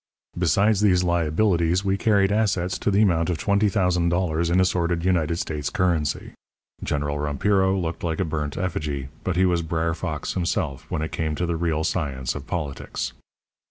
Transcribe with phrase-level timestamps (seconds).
[0.35, 5.69] Besides these liabilities we carried assets to the amount of $20,000 in assorted United States
[5.69, 6.31] currency.
[6.83, 11.11] General Rompiro looked like a burnt effigy, but he was Br'er Fox himself when it
[11.11, 13.13] came to the real science of politics.